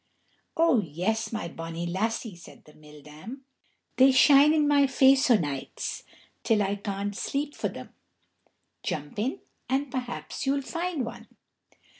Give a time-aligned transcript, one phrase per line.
[0.57, 3.45] "Oh, yes, my bonnie lassie," said the mill dam.
[3.97, 6.05] "They shine in my own face o' nights
[6.43, 7.93] till I can't sleep for them.
[8.81, 11.27] Jump in and perhaps you'll find one."